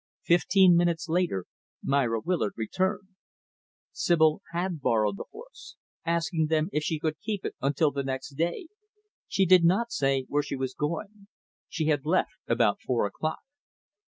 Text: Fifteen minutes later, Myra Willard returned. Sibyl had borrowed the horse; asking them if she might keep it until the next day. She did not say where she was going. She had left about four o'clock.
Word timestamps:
Fifteen 0.23 0.75
minutes 0.75 1.07
later, 1.07 1.45
Myra 1.83 2.21
Willard 2.21 2.53
returned. 2.57 3.09
Sibyl 3.91 4.41
had 4.51 4.81
borrowed 4.81 5.17
the 5.17 5.25
horse; 5.31 5.75
asking 6.03 6.47
them 6.47 6.69
if 6.71 6.81
she 6.81 6.99
might 7.03 7.19
keep 7.19 7.45
it 7.45 7.53
until 7.61 7.91
the 7.91 8.01
next 8.01 8.31
day. 8.31 8.65
She 9.27 9.45
did 9.45 9.63
not 9.63 9.91
say 9.91 10.25
where 10.27 10.41
she 10.41 10.55
was 10.55 10.73
going. 10.73 11.27
She 11.69 11.85
had 11.85 12.03
left 12.03 12.31
about 12.47 12.81
four 12.81 13.05
o'clock. 13.05 13.41